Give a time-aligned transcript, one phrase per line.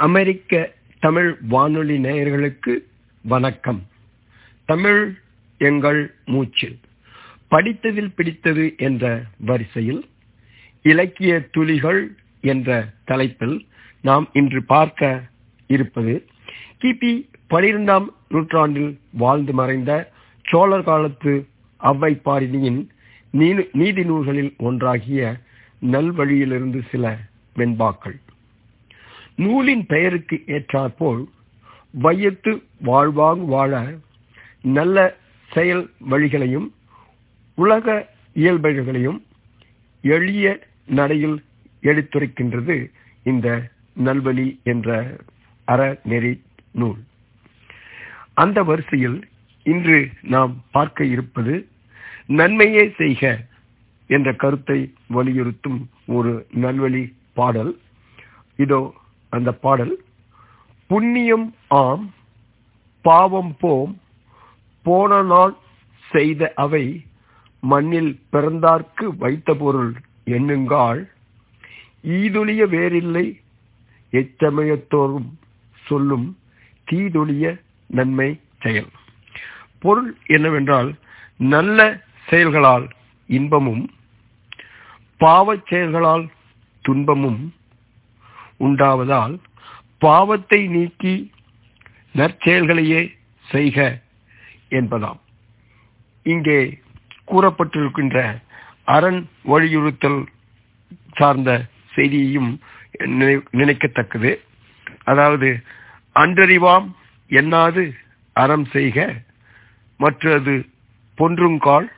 [0.00, 2.74] அமெரிக்க தமிழ் வானொலி நேயர்களுக்கு
[3.22, 3.80] வணக்கம்.
[4.64, 5.00] தமிழ்
[5.58, 6.68] எங்கள் மூச்சு.
[7.50, 10.00] படித்ததில் பிடித்தது என்ற வரிசையில்
[10.82, 12.00] இலக்கிய துளிகள்
[12.40, 13.66] என்ற தலைப்பில்
[14.00, 15.10] நாம் இன்று பார்க்க
[15.66, 16.14] இருப்பது
[16.84, 17.12] கிபி
[17.50, 20.12] பனிரெண்டாம் நூற்றாண்டில் வாழ்ந்து மறைந்த
[20.42, 21.46] சோழர் காலத்து
[21.76, 22.80] அவ்வை பாரினியின்
[23.72, 25.36] நீதி நூல்களில் ஒன்றாகிய
[25.82, 27.16] நல்வழியிலிருந்து சில
[27.56, 28.18] வெண்பாக்கள்.
[29.42, 31.22] நூலின் பெயருக்கு ஏற்றாற்போல்
[32.04, 32.52] வையத்து
[32.88, 33.72] வாழ்வாங் வாழ
[34.76, 34.96] நல்ல
[35.50, 36.68] செயல் வழிகளையும்
[37.58, 37.86] உலக
[38.36, 39.18] இயல்புகளையும்
[40.04, 40.46] எளிய
[40.98, 41.38] நடையில்
[41.82, 42.76] எடுத்துரைக்கின்றது
[43.22, 43.48] இந்த
[44.06, 44.88] நல்வழி என்ற
[45.68, 46.32] அறநெறி
[46.80, 47.00] நூல்.
[48.42, 49.18] அந்த வரிசையில்
[49.66, 49.98] இன்று
[50.34, 51.54] நாம் பார்க்க இருப்பது
[52.38, 53.22] நன்மையே செய்க
[54.10, 54.78] என்ற கருத்தை
[55.16, 55.80] வலியுறுத்தும்
[56.16, 56.32] ஒரு
[56.64, 57.04] நல்வழி
[57.38, 57.72] பாடல்.
[58.58, 58.80] இதோ
[59.30, 60.04] அந்த பாடல்
[60.90, 62.12] புண்ணியம் ஆம்
[63.04, 63.92] பாவம் போம்
[64.86, 65.54] போன நாள்
[66.10, 66.84] செய்த அவை
[67.62, 69.92] மண்ணில் பிறந்தார்க்கு வைத்த பொருள்
[70.24, 71.10] எண்ணுங்கால்
[72.04, 73.40] ஈதுளிய வேறில்லை
[74.12, 75.28] எச்சமயத்தோறும்
[75.86, 76.36] சொல்லும்
[76.90, 78.90] தீதுளிய நன்மை செயல்.
[79.78, 80.90] பொருள் என்னவென்றால்
[81.36, 82.88] நல்ல செயல்களால்
[83.28, 83.90] இன்பமும்
[85.20, 86.30] பாவச் செயல்களால்
[86.84, 87.40] துன்பமும்
[88.66, 89.34] உண்டாவதால்
[90.04, 91.14] பாவத்தை நீக்கி
[92.18, 93.02] நற்செயல்களையே
[93.46, 93.78] செய்க
[94.78, 95.20] என்பதாம்.
[96.32, 96.60] இங்கே
[97.30, 98.18] கூறப்பட்டிருக்கின்ற
[98.94, 99.20] அரண்
[99.52, 100.20] வலியுறுத்தல்
[101.18, 101.50] சார்ந்த
[101.96, 102.50] செய்தியையும்
[103.60, 104.32] நினைக்கத்தக்கது.
[105.10, 105.48] அதாவது
[106.22, 106.86] அன்றறிவாம்
[107.40, 107.82] எண்ணாது
[108.42, 108.98] அறம் செய்க
[110.00, 110.54] மற்றது
[111.18, 111.88] பொன்றுங்கால்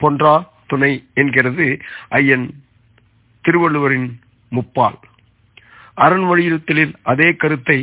[0.00, 0.36] பொன்றா
[0.70, 1.66] துணை என்கிறது
[2.20, 2.46] ஐயன்
[3.44, 4.08] திருவள்ளுவரின்
[4.52, 4.98] முப்பால்.
[6.02, 6.26] அரண்
[7.02, 7.78] அதே கருத்தை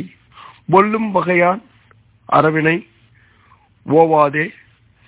[0.72, 1.62] பொல்லும் வகையான்
[2.28, 2.76] அரவினை
[3.86, 4.46] ஓவாதே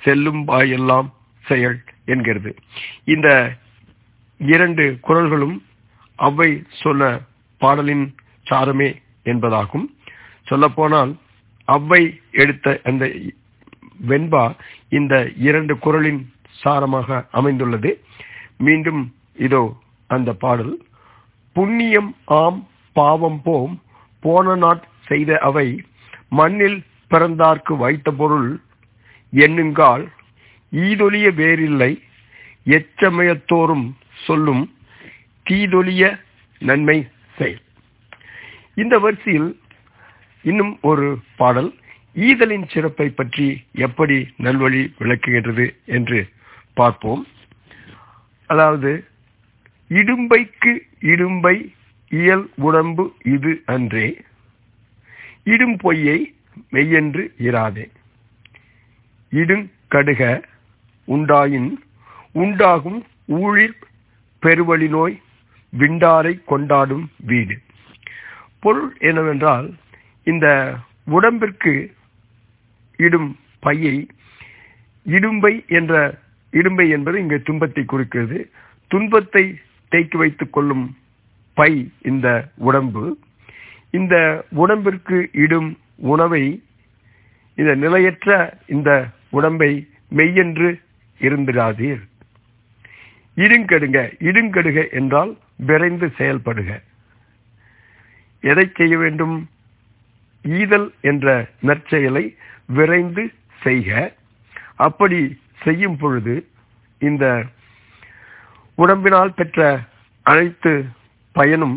[0.03, 1.09] செல்லும் பாயெல்லாம்
[1.45, 2.51] செயல் என்கிறது.
[3.05, 3.29] இந்த
[4.39, 5.57] இரண்டு குரல்களும்
[6.27, 6.51] அவை
[6.83, 7.03] சொன்ன
[7.61, 8.07] பாடலின்
[8.51, 8.91] சாரமே
[9.25, 9.87] என்பதாகும்.
[10.43, 11.13] சொல்லப்போனால்
[11.69, 12.03] அவ்வை
[12.43, 13.05] எடுத்த அந்த
[14.09, 14.45] வெண்பா
[14.89, 15.15] இந்த
[15.49, 16.21] இரண்டு குரலின்
[16.63, 17.91] சாரமாக அமைந்துள்ளது.
[18.67, 19.03] மீண்டும்
[19.47, 19.63] இதோ
[20.07, 20.75] அந்த பாடல்.
[21.57, 22.61] புண்ணியம் ஆம்
[22.99, 23.75] பாவம் போம்.
[24.23, 25.69] போன நாட் செய்த அவை
[26.39, 26.79] மண்ணில்
[27.11, 28.51] பிறந்தார்க்கு வைத்த பொருள்
[29.33, 30.05] எண்ணுங்கால்
[30.73, 31.93] ஈதொலிய வேறில்லை.
[32.77, 33.87] எச்சமயத்தோறும்
[34.27, 34.65] சொல்லும்
[35.47, 36.03] தீதொலிய
[36.61, 36.99] நன்மை
[37.39, 37.63] செயல்.
[38.83, 39.51] இந்த வரிசையில்
[40.45, 41.07] இன்னும் ஒரு
[41.41, 41.71] பாடல்
[42.27, 43.47] ஈதலின் சிறப்பை பற்றி
[43.87, 45.67] எப்படி நல்வழி விளக்குகின்றது
[45.97, 46.21] என்று
[46.79, 47.23] பார்ப்போம்.
[48.51, 48.91] அதாவது
[49.91, 50.73] இடும்பைக்கு
[51.13, 51.57] இடும்பை
[52.09, 54.21] இயல் உடம்பு இது அன்றே.
[55.45, 56.35] இடும் பொய்யை
[56.73, 57.91] மெய்யென்று இராதே.
[59.31, 60.43] இடுங்கடுக
[61.05, 61.79] உண்டாயின்
[62.33, 63.77] உண்டாகும் ஊழிர்
[64.43, 65.21] பெருவழி நோய்
[65.79, 67.59] விண்டாரை கொண்டாடும் வீடு.
[68.61, 69.75] பொருள் என்னவென்றால்
[70.25, 71.95] இந்த உடம்பிற்கு
[72.97, 74.07] இடும் பையை
[75.03, 76.19] இடும்பை என்ற
[76.51, 78.51] இடும்பை என்பது இங்கு துன்பத்தை குறிக்கிறது.
[78.87, 79.59] துன்பத்தை
[79.89, 80.97] தேக்கி வைத்துக் கொள்ளும்
[81.59, 83.05] பை இந்த உடம்பு.
[83.91, 84.17] இந்த
[84.51, 86.63] உடம்பிற்கு இடும் உணவை
[87.55, 88.91] இந்த நிலையற்ற இந்த
[89.31, 89.71] உடம்பை
[90.17, 90.69] மெய்யென்று
[91.21, 92.03] இருந்திராதீர்.
[93.37, 93.99] இடுங்கடுங்க.
[94.29, 96.81] இடுங்கடுக என்றால் விரைந்து செயல்படுக.
[98.41, 99.49] எதை செய்ய வேண்டும்?
[100.43, 102.37] ஈதல் என்ற நற்செயலை
[102.67, 103.33] விரைந்து
[103.63, 104.15] செய்க.
[104.77, 106.47] அப்படி செய்யும் பொழுது
[106.99, 107.45] இந்த
[108.75, 109.81] உடம்பினால் பெற்ற
[110.23, 110.73] அனைத்து
[111.39, 111.77] பயனும்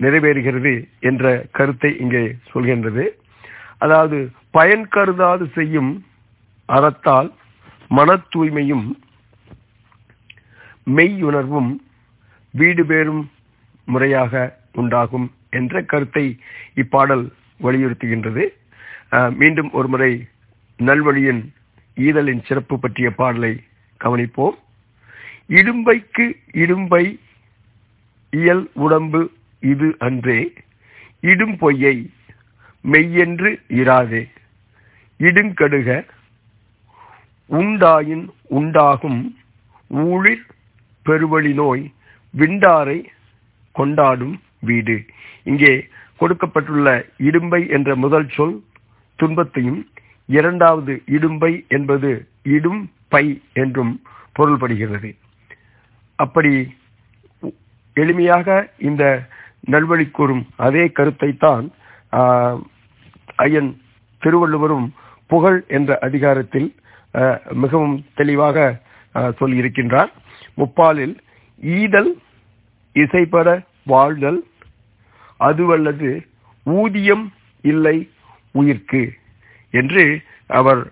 [0.00, 0.72] நிறைவேறுகிறது
[1.08, 1.24] என்ற
[1.56, 2.22] கருத்தை இங்கே
[2.52, 3.04] சொல்கின்றது.
[3.84, 4.18] அதாவது
[4.56, 5.90] பயன் கருதாது செய்யும்
[6.68, 7.28] அறத்தால்
[7.96, 8.86] மன தூய்மையும்
[10.96, 11.70] மெய்யுணர்வும்
[12.54, 13.22] வீடு பேரும்
[13.92, 14.32] முறையாக
[14.80, 15.26] உண்டாகும்
[15.58, 16.24] என்ற கருத்தை
[16.82, 17.24] இப்பாடல்
[17.64, 18.44] வலியுறுத்துகின்றது.
[19.40, 20.12] மீண்டும் ஒருமுறை
[20.78, 21.42] நல்வழியின்
[21.96, 23.52] ஈதலின் சிறப்பு பற்றிய பாடலை
[24.00, 24.56] கவனிப்போம்.
[25.58, 26.26] இடும்பைக்கு
[26.64, 27.04] இடும்பை
[28.30, 29.20] இயல் உடம்பு
[29.60, 30.52] இது அன்றே.
[31.20, 32.10] இடும் பொய்யை
[32.84, 34.22] மெய்யென்று இராதே.
[35.20, 36.06] இடுங்கடுக
[37.50, 39.20] உண்டாயின் உண்டாகும்
[39.88, 40.46] ஊழிர்
[41.06, 41.92] பெருவழி நோய்
[42.34, 42.98] விண்டாரை
[43.72, 44.96] கொண்டாடும் வீடு.
[45.44, 46.88] இங்கே கொடுக்கப்பட்டுள்ள
[47.18, 48.56] இடும்பை என்ற முதல் சொல்
[49.16, 49.88] துன்பத்தையும்
[50.26, 54.02] இரண்டாவது இடும்பை என்பது இடும் பை என்றும்
[54.38, 55.10] பொருள்படுகிறது.
[56.16, 56.52] அப்படி
[58.02, 58.48] எளிமையாக
[58.88, 59.04] இந்த
[59.72, 61.66] நல்வழி கூறும் அதே கருத்தை தான்
[63.46, 63.70] ஐயன்
[64.22, 64.86] திருவள்ளுவரும்
[65.30, 66.68] புகழ் என்ற அதிகாரத்தில்
[67.62, 68.66] மிகவும் தெளிவாக
[69.40, 70.10] சொல்லியிருக்கின்றார்.
[70.58, 71.14] முப்பாலில்
[71.78, 72.10] ஈதல்
[72.96, 73.48] இசைப்பட
[73.92, 74.40] வாழ்தல்
[75.40, 76.10] அதுவல்லது
[76.66, 77.24] ஊதியம்
[77.64, 77.96] இல்லை
[78.60, 79.02] உயிர்க்கு
[79.74, 80.04] என்று
[80.60, 80.82] அவர்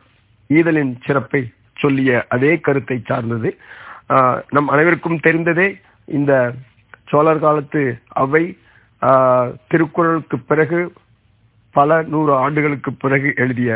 [0.50, 1.42] ஈதலின் சிறப்பை
[1.82, 3.50] சொல்லிய அதே கருத்தை சார்ந்தது.
[4.54, 5.68] நம் அனைவருக்கும் தெரிந்ததே
[6.08, 6.32] இந்த
[7.08, 7.82] சோழர் காலத்து
[8.16, 8.42] அவை
[9.70, 10.78] திருக்குறளுக்கு பிறகு
[11.74, 13.70] பல நூறு ஆண்டுகளுக்கு பிறகு எழுதிய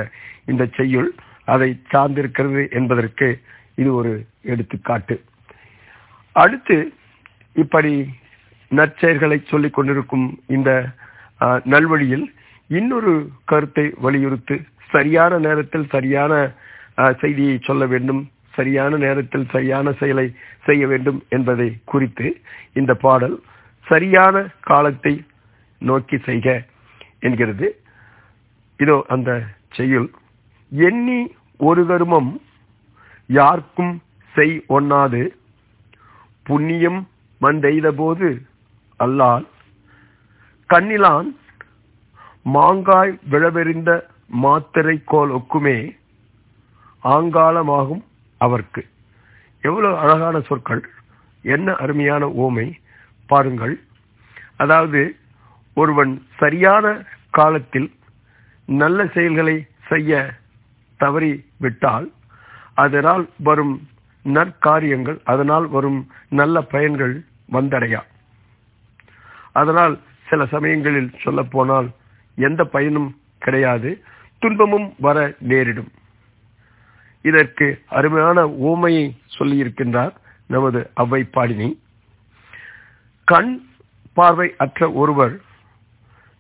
[0.47, 1.11] இந்த செய்யுள்
[1.49, 3.27] அதை சார்ந்திருக்கிறது என்பதற்கு
[3.79, 4.13] இது ஒரு
[4.45, 5.17] எடுத்துக்காட்டு.
[6.37, 6.77] அடுத்து
[7.57, 7.93] இப்படி
[8.71, 10.71] நற்செயல்களை சொல்லிக் கொண்டிருக்கும் இந்த
[11.41, 12.27] ஆஹ், நல்வழியில்
[12.71, 13.13] இன்னொரு
[13.45, 14.57] கருத்தை வலியுறுத்து
[14.91, 16.33] சரியான நேரத்தில் சரியான
[16.99, 18.23] ஆஹ், செய்தியை சொல்ல வேண்டும்.
[18.57, 20.27] சரியான நேரத்தில் சரியான செயலை
[20.65, 22.29] செய்ய வேண்டும் என்பதை குறித்து
[22.73, 23.37] இந்த பாடல்
[23.87, 25.15] சரியான காலத்தை
[25.79, 26.49] நோக்கி செய்க
[27.21, 27.69] என்கிறது.
[28.81, 29.31] இதோ அந்த
[29.71, 30.09] செய்யுள்.
[30.73, 31.21] எண்ணி
[31.61, 32.31] ஒரு கருமம்
[33.27, 33.95] யார்க்கும்
[34.35, 35.23] செய் ஒண்ணாது.
[36.43, 37.01] புண்ணியம்
[37.41, 38.29] மந்தெய்த போது
[39.01, 39.47] அல்லால்.
[40.71, 41.29] கண்ணிலான்
[42.43, 43.91] மாங்காய் விழவெறிந்த
[44.45, 45.79] மாத்திரை கோல் ஒக்குமே.
[47.05, 48.03] ஆங்காலமாகும்
[48.41, 48.87] அவர்க்கு.
[49.61, 50.89] எவ்வளவு அழகான சொற்கள்.
[51.43, 52.73] என்ன அருமையான ஓமை.
[53.27, 53.81] பாருங்கள்.
[54.57, 55.17] அதாவது
[55.75, 57.93] ஒருவன் சரியான காலத்தில்
[58.65, 60.35] நல்ல செயல்களை செய்ய
[60.97, 62.13] தவறி விட்டால்
[62.75, 63.89] அதனால் வரும்
[64.25, 68.03] நற்காரியங்கள் அதனால் வரும் நல்ல பயன்கள் வந்தடையா.
[69.53, 71.91] அதனால் சில சமயங்களில் சொல்ல போனால்
[72.37, 74.03] எந்த பயனும் கிடையாது.
[74.39, 75.91] துன்பமும் வர நேரிடும்.
[77.25, 79.05] இதற்கு அருமையான ஊமையை
[79.39, 80.15] சொல்லியிருக்கின்றார்
[80.51, 81.69] நமது அவ்வை பாடினி.
[83.29, 83.53] கண்
[84.17, 85.35] பார்வை அற்ற ஒருவர்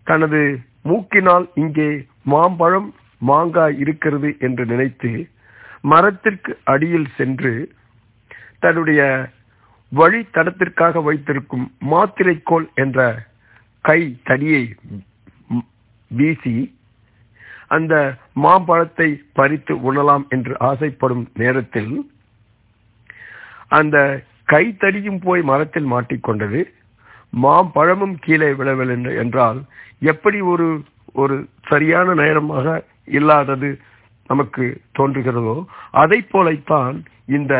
[0.07, 0.41] தனது
[0.83, 1.89] மூக்கினால் இங்கே
[2.25, 2.89] மாம்பழம்
[3.21, 5.11] மாங்காய் இருக்கிறது என்று நினைத்து
[5.83, 7.53] மரத்திற்கு அடியில் சென்று
[8.59, 9.03] தன்னுடைய
[9.93, 12.99] வழி தடத்திற்காக வைத்திருக்கும் மாத்திரைக்கோள் என்ற
[13.85, 14.65] கை தடியை
[16.11, 16.55] வீசி
[17.71, 17.95] அந்த
[18.37, 21.93] மாம்பழத்தை பறித்து உண்ணலாம் என்று ஆசைப்படும் நேரத்தில்
[23.73, 23.97] அந்த
[24.49, 26.61] கைத்தடியும் போய் மரத்தில் மாட்டிக்கொண்டது
[27.39, 29.59] மாம்பழமும் கீழே விழவில்லை என்றால்
[30.05, 30.67] எப்படி ஒரு
[31.15, 31.37] ஒரு
[31.69, 32.67] சரியான நேரமாக
[33.11, 33.71] இல்லாதது
[34.31, 34.65] நமக்கு
[34.99, 35.55] தோன்றுகிறதோ
[35.95, 36.97] அதை போலத்தான்
[37.29, 37.55] இந்த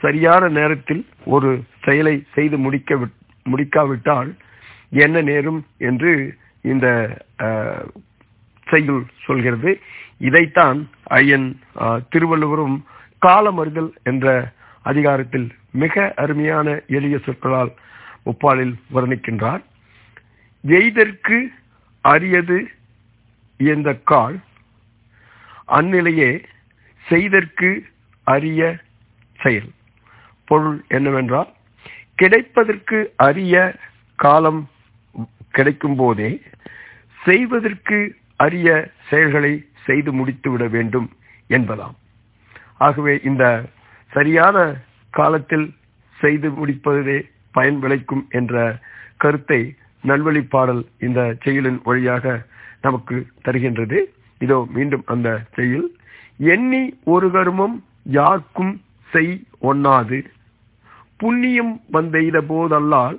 [0.00, 1.50] சரியான நேரத்தில் ஒரு
[1.84, 4.30] செயலை செய்து முடிக்க விட்- முடிக்காவிட்டால்
[5.00, 6.12] என்ன நேரும் என்று
[6.64, 6.86] இந்த
[8.70, 9.70] செய்யுள் சொல்கிறது.
[10.28, 10.78] இதைத்தான்
[11.20, 11.48] ஐயன்
[12.12, 12.76] திருவள்ளுவரும்
[13.26, 14.26] காலமறிதல் என்ற
[14.90, 15.48] அதிகாரத்தில்
[15.82, 17.72] மிக அருமையான எளிய சொற்களால்
[18.30, 19.62] ஒப்பாலில் வர்ணிக்கின்றார்.
[20.64, 21.38] எய்தற்கு
[22.04, 22.58] அரியது
[23.60, 24.36] இயந்த கால்
[25.78, 26.30] அந்நிலையே
[27.06, 27.70] செய்தற்கு
[28.26, 28.60] அரிய
[29.40, 29.70] செயல்.
[30.48, 31.50] பொருள் என்னவென்றால்
[32.20, 32.98] கிடைப்பதற்கு
[33.28, 33.54] அரிய
[34.24, 34.60] காலம்
[35.56, 36.30] கிடைக்கும் போதே
[37.18, 37.98] செய்வதற்கு
[38.36, 38.68] அரிய
[39.10, 39.52] செயல்களை
[39.84, 41.08] செய்து முடித்து விட வேண்டும்
[41.48, 41.96] என்பதாம்.
[42.78, 43.44] ஆகவே இந்த
[44.12, 44.56] சரியான
[45.10, 45.66] காலத்தில்
[46.18, 47.18] செய்து முடிப்பதே
[47.50, 48.54] பயன் விளைக்கும் என்ற
[49.16, 49.60] கருத்தை
[50.04, 52.46] நல்வழி பாடல் இந்த செயலின் வழியாக
[52.80, 53.98] நமக்கு தருகின்றது.
[54.40, 55.86] இதோ மீண்டும் அந்த செயல்.
[56.38, 57.76] எண்ணி ஒரு கருமம்
[58.18, 58.74] யாருக்கும்
[59.10, 60.18] செய் ஒண்ணாது.
[61.16, 63.16] புண்ணியம் வந்தெய்த போதல்லால்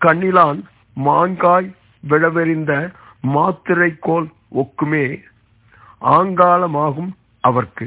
[0.00, 0.60] கண்ணிலான்
[0.96, 1.68] மாங்காய்
[2.04, 2.72] விழவெறிந்த
[3.22, 4.28] மாத்திரைக்கோல்
[4.62, 5.04] ஒக்குமே
[6.16, 7.10] ஆங்காலமாகும்
[7.44, 7.86] அவர்க்கு.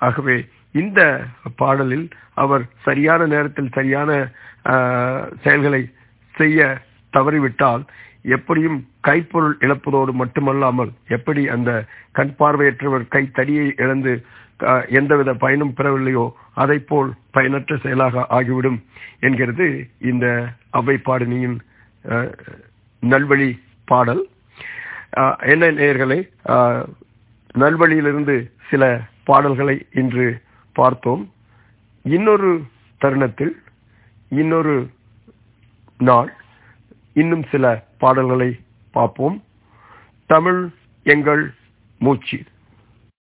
[0.00, 0.36] ஆகவே
[0.80, 1.00] இந்த
[1.60, 2.06] பாடலில்
[2.42, 4.10] அவர் சரியான நேரத்தில் சரியான
[5.44, 5.82] செயல்களை
[6.34, 6.60] செய்ய
[7.12, 7.82] தவறிவிட்டால்
[8.36, 8.78] எப்படியும்
[9.08, 11.70] கைப்பொருள் இழப்பதோடு மட்டுமல்லாமல் எப்படி அந்த
[12.18, 14.12] கண் பார்வையற்றவர் கை தடியை இழந்து
[14.98, 16.24] எந்தவித பயனும் பெறவில்லையோ
[16.62, 18.78] அதை போல் பயனற்ற செயலாக ஆகிவிடும்
[19.26, 19.66] என்கிறது
[20.10, 20.26] இந்த
[20.78, 21.56] அவை பாடினியின்
[23.02, 23.50] நல்வழி
[23.84, 24.22] பாடல்.
[25.38, 26.18] என்ன நேயர்களை?
[27.58, 31.32] நல்வழியிலிருந்து சில பாடல்களை இன்று பார்த்தோம்.
[32.02, 32.62] இன்னொரு
[32.98, 33.62] தருணத்தில்
[34.28, 34.90] இன்னொரு
[35.98, 36.32] நாள்
[37.12, 39.44] இன்னும் சில பாடல்களை பார்ப்போம்.
[40.26, 40.68] தமிழ்
[41.02, 41.54] எங்கள்
[41.98, 42.42] மூச்சு.